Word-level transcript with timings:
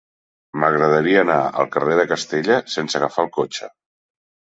M'agradaria 0.61 1.19
anar 1.25 1.35
al 1.63 1.69
carrer 1.75 1.97
de 1.99 2.05
Castella 2.13 2.57
sense 2.77 2.99
agafar 3.01 3.27
el 3.27 3.31
cotxe. 3.37 3.69